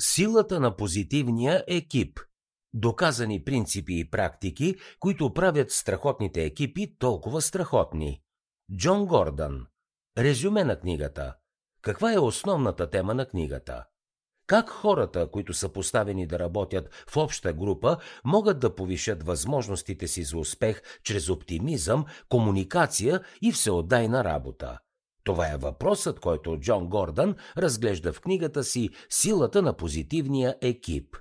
Силата 0.00 0.60
на 0.60 0.76
позитивния 0.76 1.64
екип. 1.66 2.20
Доказани 2.72 3.44
принципи 3.44 3.98
и 3.98 4.10
практики, 4.10 4.76
които 5.00 5.34
правят 5.34 5.70
страхотните 5.70 6.44
екипи 6.44 6.96
толкова 6.98 7.42
страхотни. 7.42 8.20
Джон 8.76 9.06
Гордън. 9.06 9.66
Резюме 10.18 10.64
на 10.64 10.80
книгата. 10.80 11.34
Каква 11.82 12.12
е 12.12 12.18
основната 12.18 12.90
тема 12.90 13.14
на 13.14 13.26
книгата? 13.26 13.84
Как 14.46 14.68
хората, 14.68 15.30
които 15.30 15.54
са 15.54 15.68
поставени 15.68 16.26
да 16.26 16.38
работят 16.38 17.04
в 17.08 17.16
обща 17.16 17.52
група, 17.52 17.96
могат 18.24 18.60
да 18.60 18.74
повишат 18.74 19.22
възможностите 19.22 20.08
си 20.08 20.24
за 20.24 20.38
успех 20.38 20.82
чрез 21.02 21.28
оптимизъм, 21.28 22.04
комуникация 22.28 23.20
и 23.42 23.52
всеотдайна 23.52 24.24
работа? 24.24 24.78
Това 25.24 25.52
е 25.52 25.56
въпросът, 25.56 26.20
който 26.20 26.56
Джон 26.60 26.88
Гордън 26.88 27.34
разглежда 27.56 28.12
в 28.12 28.20
книгата 28.20 28.64
си 28.64 28.90
Силата 29.10 29.62
на 29.62 29.72
позитивния 29.72 30.56
екип. 30.62 31.16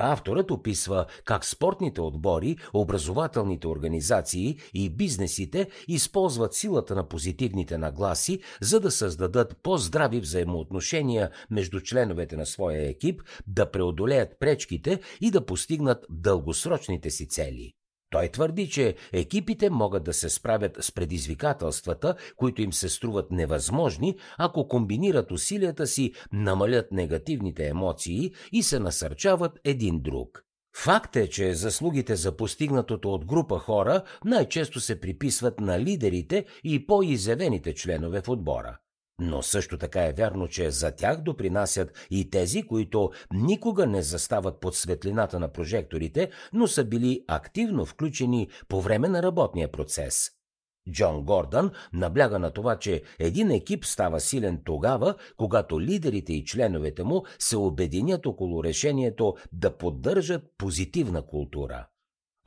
Авторът 0.00 0.50
описва 0.50 1.06
как 1.24 1.44
спортните 1.44 2.00
отбори, 2.00 2.56
образователните 2.74 3.66
организации 3.66 4.58
и 4.74 4.90
бизнесите 4.90 5.68
използват 5.88 6.54
силата 6.54 6.94
на 6.94 7.08
позитивните 7.08 7.78
нагласи, 7.78 8.40
за 8.60 8.80
да 8.80 8.90
създадат 8.90 9.56
по-здрави 9.62 10.20
взаимоотношения 10.20 11.30
между 11.50 11.80
членовете 11.80 12.36
на 12.36 12.46
своя 12.46 12.88
екип, 12.88 13.22
да 13.46 13.70
преодолеят 13.70 14.38
пречките 14.40 15.00
и 15.20 15.30
да 15.30 15.46
постигнат 15.46 16.06
дългосрочните 16.10 17.10
си 17.10 17.28
цели. 17.28 17.72
Той 18.10 18.28
твърди, 18.28 18.68
че 18.68 18.94
екипите 19.12 19.70
могат 19.70 20.04
да 20.04 20.12
се 20.12 20.28
справят 20.28 20.76
с 20.80 20.92
предизвикателствата, 20.92 22.14
които 22.36 22.62
им 22.62 22.72
се 22.72 22.88
струват 22.88 23.30
невъзможни, 23.30 24.16
ако 24.38 24.68
комбинират 24.68 25.30
усилията 25.30 25.86
си, 25.86 26.12
намалят 26.32 26.92
негативните 26.92 27.66
емоции 27.66 28.32
и 28.52 28.62
се 28.62 28.78
насърчават 28.78 29.58
един 29.64 30.00
друг. 30.00 30.44
Факт 30.76 31.16
е, 31.16 31.28
че 31.28 31.54
заслугите 31.54 32.16
за 32.16 32.36
постигнатото 32.36 33.14
от 33.14 33.24
група 33.24 33.58
хора 33.58 34.02
най-често 34.24 34.80
се 34.80 35.00
приписват 35.00 35.60
на 35.60 35.80
лидерите 35.80 36.44
и 36.64 36.86
по-изявените 36.86 37.74
членове 37.74 38.22
в 38.22 38.28
отбора. 38.28 38.78
Но 39.20 39.42
също 39.42 39.78
така 39.78 40.06
е 40.06 40.12
вярно, 40.12 40.48
че 40.48 40.70
за 40.70 40.90
тях 40.90 41.20
допринасят 41.20 42.06
и 42.10 42.30
тези, 42.30 42.62
които 42.62 43.10
никога 43.32 43.86
не 43.86 44.02
застават 44.02 44.60
под 44.60 44.76
светлината 44.76 45.40
на 45.40 45.52
прожекторите, 45.52 46.30
но 46.52 46.66
са 46.66 46.84
били 46.84 47.24
активно 47.28 47.86
включени 47.86 48.48
по 48.68 48.80
време 48.80 49.08
на 49.08 49.22
работния 49.22 49.72
процес. 49.72 50.30
Джон 50.92 51.24
Гордън 51.24 51.70
набляга 51.92 52.38
на 52.38 52.50
това, 52.50 52.78
че 52.78 53.02
един 53.18 53.50
екип 53.50 53.84
става 53.84 54.20
силен 54.20 54.62
тогава, 54.64 55.14
когато 55.36 55.80
лидерите 55.80 56.32
и 56.32 56.44
членовете 56.44 57.04
му 57.04 57.24
се 57.38 57.56
обединят 57.56 58.26
около 58.26 58.64
решението 58.64 59.36
да 59.52 59.76
поддържат 59.76 60.42
позитивна 60.58 61.22
култура. 61.26 61.86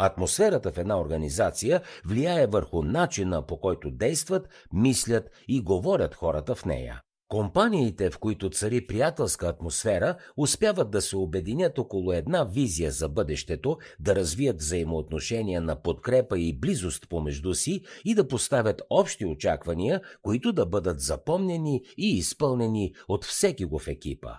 Атмосферата 0.04 0.72
в 0.72 0.78
една 0.78 1.00
организация 1.00 1.82
влияе 2.06 2.48
върху 2.48 2.82
начина 2.82 3.46
по 3.46 3.60
който 3.60 3.92
действат, 3.92 4.50
мислят 4.74 5.30
и 5.48 5.62
говорят 5.62 6.16
хората 6.16 6.56
в 6.56 6.66
нея. 6.66 7.02
Компаниите, 7.28 8.10
в 8.10 8.20
които 8.20 8.50
цари 8.50 8.88
приятелска 8.88 9.48
атмосфера, 9.48 10.18
успяват 10.38 10.92
да 10.92 11.02
се 11.02 11.18
обединят 11.18 11.78
около 11.78 12.14
една 12.14 12.44
визия 12.44 12.92
за 12.92 13.10
бъдещето, 13.10 13.78
да 14.00 14.16
развият 14.16 14.60
взаимоотношения 14.60 15.62
на 15.62 15.82
подкрепа 15.82 16.40
и 16.40 16.60
близост 16.60 17.10
помежду 17.10 17.54
си 17.54 17.82
и 18.06 18.16
да 18.16 18.28
поставят 18.28 18.82
общи 18.90 19.26
очаквания, 19.26 20.02
които 20.22 20.54
да 20.54 20.66
бъдат 20.66 21.00
запомнени 21.00 21.82
и 21.98 22.18
изпълнени 22.18 22.94
от 23.08 23.26
всеки 23.26 23.66
го 23.66 23.80
в 23.80 23.88
екипа. 23.88 24.32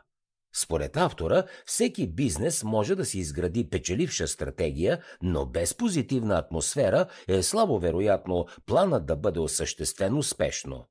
Според 0.54 0.96
автора, 0.96 1.44
всеки 1.66 2.06
бизнес 2.06 2.64
може 2.64 2.94
да 2.94 3.04
си 3.04 3.18
изгради 3.18 3.70
печеливша 3.70 4.28
стратегия, 4.28 5.02
но 5.22 5.46
без 5.46 5.74
позитивна 5.74 6.38
атмосфера 6.38 7.06
е 7.28 7.42
слабо 7.42 7.78
вероятно 7.78 8.46
планът 8.66 9.06
да 9.06 9.16
бъде 9.16 9.40
осъществен 9.40 10.18
успешно. 10.18 10.86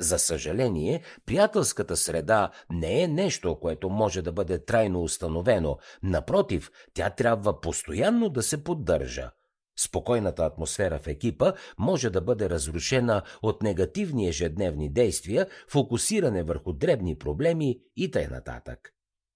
За 0.00 0.18
съжаление, 0.18 1.02
приятелската 1.26 1.96
среда 1.96 2.50
не 2.70 3.02
е 3.02 3.08
нещо, 3.08 3.60
което 3.60 3.90
може 3.90 4.22
да 4.22 4.32
бъде 4.32 4.64
трайно 4.64 5.02
установено. 5.02 5.78
Напротив, 6.02 6.70
тя 6.94 7.10
трябва 7.10 7.60
постоянно 7.60 8.28
да 8.28 8.42
се 8.42 8.64
поддържа. 8.64 9.30
Спокойната 9.78 10.44
атмосфера 10.44 10.98
в 10.98 11.06
екипа 11.06 11.52
може 11.78 12.10
да 12.10 12.20
бъде 12.20 12.50
разрушена 12.50 13.22
от 13.42 13.62
негативни 13.62 14.28
ежедневни 14.28 14.92
действия, 14.92 15.46
фокусиране 15.68 16.42
върху 16.42 16.72
дребни 16.72 17.18
проблеми 17.18 17.80
и 17.96 18.10
т.н. 18.10 18.76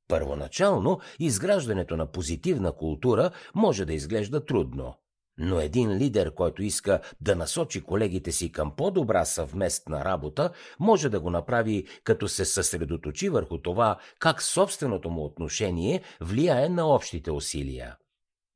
Първоначално 0.08 1.00
изграждането 1.18 1.96
на 1.96 2.06
позитивна 2.06 2.72
култура 2.72 3.30
може 3.54 3.84
да 3.84 3.94
изглежда 3.94 4.44
трудно. 4.44 4.94
Но 5.38 5.60
един 5.60 5.96
лидер, 5.96 6.34
който 6.34 6.62
иска 6.62 7.00
да 7.20 7.36
насочи 7.36 7.80
колегите 7.80 8.32
си 8.32 8.52
към 8.52 8.76
по-добра 8.76 9.24
съвместна 9.24 10.04
работа, 10.04 10.50
може 10.80 11.08
да 11.08 11.20
го 11.20 11.30
направи 11.30 11.86
като 12.04 12.28
се 12.28 12.44
съсредоточи 12.44 13.28
върху 13.28 13.58
това 13.58 13.98
как 14.18 14.42
собственото 14.42 15.10
му 15.10 15.24
отношение 15.24 16.02
влияе 16.20 16.68
на 16.68 16.86
общите 16.86 17.30
усилия. 17.30 17.96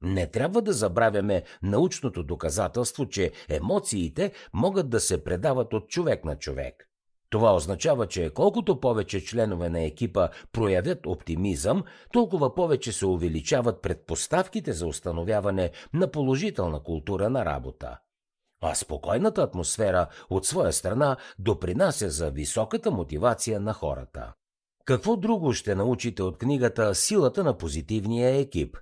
Не 0.03 0.31
трябва 0.31 0.63
да 0.63 0.73
забравяме 0.73 1.43
научното 1.63 2.23
доказателство, 2.23 3.09
че 3.09 3.33
емоциите 3.49 4.33
могат 4.53 4.91
да 4.91 5.01
се 5.01 5.25
предават 5.25 5.75
от 5.75 5.89
човек 5.89 6.25
на 6.25 6.39
човек. 6.39 6.88
Това 7.31 7.55
означава, 7.55 8.07
че 8.07 8.31
колкото 8.31 8.81
повече 8.81 9.25
членове 9.25 9.69
на 9.69 9.81
екипа 9.81 10.29
проявят 10.53 11.07
оптимизъм, 11.07 11.85
толкова 12.13 12.55
повече 12.55 12.93
се 12.93 13.07
увеличават 13.07 13.83
предпоставките 13.83 14.73
за 14.73 14.87
установяване 14.87 15.71
на 15.93 16.11
положителна 16.11 16.83
култура 16.83 17.31
на 17.31 17.45
работа. 17.45 17.99
А 18.61 18.75
спокойната 18.75 19.43
атмосфера 19.43 20.07
от 20.31 20.47
своя 20.47 20.73
страна 20.73 21.17
допринася 21.39 22.11
за 22.11 22.31
високата 22.31 22.91
мотивация 22.91 23.61
на 23.61 23.73
хората. 23.73 24.33
Какво 24.85 25.17
друго 25.17 25.53
ще 25.53 25.75
научите 25.75 26.23
от 26.23 26.39
книгата 26.39 26.95
Силата 26.95 27.45
на 27.45 27.59
позитивния 27.59 28.37
екип? 28.37 28.77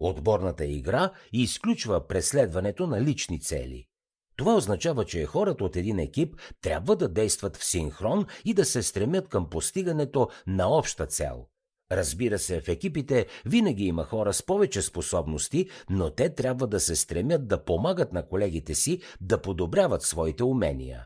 Отборната 0.00 0.64
игра 0.64 1.10
изключва 1.32 2.06
преследването 2.08 2.86
на 2.86 3.00
лични 3.00 3.40
цели. 3.40 3.86
Това 4.42 4.54
означава, 4.54 5.04
че 5.04 5.26
хората 5.26 5.64
от 5.64 5.76
един 5.76 5.98
екип 5.98 6.36
трябва 6.60 6.96
да 6.96 7.08
действат 7.08 7.56
в 7.56 7.64
синхрон 7.64 8.26
и 8.44 8.54
да 8.54 8.64
се 8.64 8.82
стремят 8.82 9.28
към 9.28 9.50
постигането 9.50 10.28
на 10.46 10.68
обща 10.68 11.06
цел. 11.06 11.46
Разбира 11.92 12.38
се, 12.38 12.60
в 12.60 12.68
екипите 12.68 13.26
винаги 13.46 13.84
има 13.84 14.04
хора 14.04 14.32
с 14.32 14.42
повече 14.42 14.82
способности, 14.82 15.68
но 15.90 16.10
те 16.10 16.34
трябва 16.34 16.66
да 16.66 16.80
се 16.80 16.96
стремят 16.96 17.48
да 17.48 17.64
помагат 17.64 18.12
на 18.12 18.28
колегите 18.28 18.74
си 18.74 19.00
да 19.20 19.42
подобряват 19.42 20.02
своите 20.02 20.44
умения. 20.44 21.04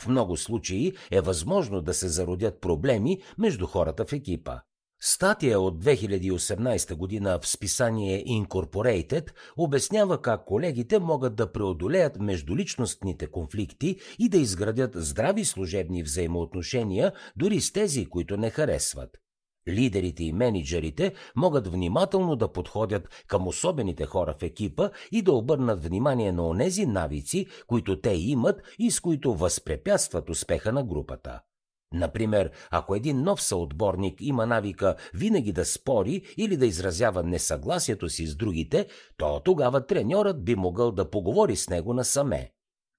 В 0.00 0.08
много 0.08 0.36
случаи 0.36 0.92
е 1.10 1.20
възможно 1.20 1.80
да 1.80 1.94
се 1.94 2.08
зародят 2.08 2.60
проблеми 2.60 3.22
между 3.38 3.66
хората 3.66 4.04
в 4.04 4.12
екипа. 4.12 4.58
Статия 5.00 5.60
от 5.60 5.84
2018 5.84 6.94
година 6.94 7.38
в 7.42 7.48
списание 7.48 8.24
Incorporated 8.24 9.30
обяснява 9.56 10.22
как 10.22 10.44
колегите 10.44 10.98
могат 10.98 11.36
да 11.36 11.52
преодолеят 11.52 12.20
междуличностните 12.20 13.26
конфликти 13.26 13.96
и 14.18 14.28
да 14.28 14.38
изградят 14.38 14.90
здрави 14.94 15.44
служебни 15.44 16.02
взаимоотношения 16.02 17.12
дори 17.36 17.60
с 17.60 17.72
тези, 17.72 18.06
които 18.06 18.36
не 18.36 18.50
харесват. 18.50 19.10
Лидерите 19.68 20.24
и 20.24 20.32
менеджерите 20.32 21.14
могат 21.36 21.68
внимателно 21.68 22.36
да 22.36 22.52
подходят 22.52 23.24
към 23.26 23.48
особените 23.48 24.06
хора 24.06 24.34
в 24.38 24.42
екипа 24.42 24.90
и 25.12 25.22
да 25.22 25.32
обърнат 25.32 25.84
внимание 25.84 26.32
на 26.32 26.48
онези 26.48 26.86
навици, 26.86 27.46
които 27.66 28.00
те 28.00 28.10
имат 28.10 28.62
и 28.78 28.90
с 28.90 29.00
които 29.00 29.34
възпрепятстват 29.34 30.30
успеха 30.30 30.72
на 30.72 30.84
групата. 30.84 31.40
Например, 31.92 32.50
ако 32.70 32.94
един 32.94 33.22
нов 33.22 33.42
съотборник 33.42 34.20
има 34.20 34.46
навика 34.46 34.96
винаги 35.14 35.52
да 35.52 35.64
спори 35.64 36.22
или 36.36 36.56
да 36.56 36.66
изразява 36.66 37.22
несъгласието 37.22 38.08
си 38.08 38.26
с 38.26 38.36
другите, 38.36 38.86
то 39.16 39.40
тогава 39.44 39.86
треньорът 39.86 40.44
би 40.44 40.54
могъл 40.54 40.92
да 40.92 41.10
поговори 41.10 41.56
с 41.56 41.68
него 41.68 41.94
насаме. 41.94 42.50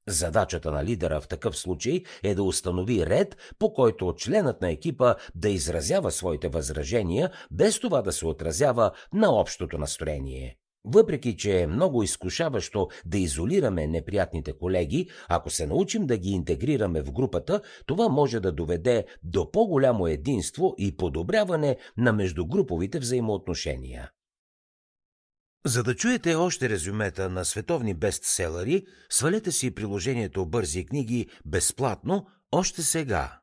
Задачата 0.07 0.71
на 0.71 0.85
лидера 0.85 1.21
в 1.21 1.27
такъв 1.27 1.57
случай 1.57 2.03
е 2.23 2.35
да 2.35 2.43
установи 2.43 3.05
ред, 3.05 3.37
по 3.59 3.73
който 3.73 4.13
членът 4.17 4.61
на 4.61 4.71
екипа 4.71 5.15
да 5.35 5.49
изразява 5.49 6.11
своите 6.11 6.49
възражения, 6.49 7.31
без 7.51 7.79
това 7.79 8.01
да 8.01 8.11
се 8.11 8.25
отразява 8.25 8.91
на 9.13 9.39
общото 9.39 9.77
настроение. 9.77 10.57
Въпреки, 10.91 11.37
че 11.37 11.61
е 11.61 11.67
много 11.67 12.03
изкушаващо 12.03 12.87
да 13.05 13.17
изолираме 13.17 13.87
неприятните 13.87 14.53
колеги, 14.53 15.09
ако 15.27 15.49
се 15.49 15.67
научим 15.67 16.05
да 16.05 16.17
ги 16.17 16.29
интегрираме 16.29 17.01
в 17.01 17.11
групата, 17.11 17.61
това 17.85 18.09
може 18.09 18.39
да 18.39 18.51
доведе 18.51 19.05
до 19.23 19.51
по-голямо 19.51 20.07
единство 20.07 20.75
и 20.77 20.97
подобряване 20.97 21.77
на 21.97 22.13
междугруповите 22.13 22.99
взаимоотношения. 22.99 24.11
За 25.65 25.83
да 25.83 25.95
чуете 25.95 26.35
още 26.35 26.69
резюмета 26.69 27.29
на 27.29 27.45
световни 27.45 27.93
бестселери, 27.93 28.85
свалете 29.09 29.51
си 29.51 29.75
приложението 29.75 30.45
Бързи 30.45 30.85
книги 30.85 31.27
безплатно 31.45 32.25
още 32.51 32.81
сега. 32.81 33.38